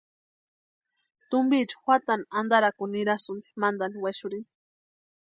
Tumpiecha 1.29 1.75
juatani 1.83 2.25
antarakuni 2.39 2.93
nirasïnti 2.97 3.49
mantani 3.61 3.97
wexurhini. 4.03 4.49